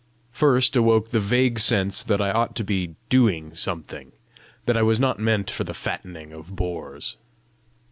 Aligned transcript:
First 0.31 0.75
awoke 0.75 1.11
the 1.11 1.19
vague 1.19 1.59
sense 1.59 2.01
that 2.01 2.19
I 2.19 2.31
ought 2.31 2.55
to 2.55 2.63
be 2.63 2.95
doing 3.09 3.53
something; 3.53 4.11
that 4.65 4.75
I 4.75 4.81
was 4.81 4.99
not 4.99 5.19
meant 5.19 5.51
for 5.51 5.63
the 5.63 5.75
fattening 5.75 6.33
of 6.33 6.55
boors! 6.55 7.17